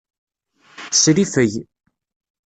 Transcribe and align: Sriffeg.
Sriffeg. 0.99 1.53